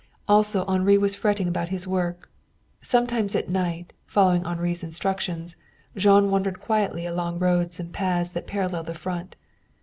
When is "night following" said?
3.51-4.43